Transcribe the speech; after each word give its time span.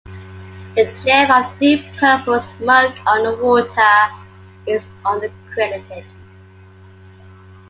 The 0.75 0.85
jam 1.05 1.29
of 1.29 1.59
Deep 1.59 1.85
Purple's 1.99 2.43
"Smoke 2.57 2.95
on 3.05 3.21
the 3.21 3.35
Water" 3.35 4.13
is 4.65 4.81
uncredited. 5.05 6.07